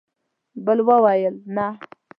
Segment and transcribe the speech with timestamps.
[0.65, 1.67] بل وویل: نه!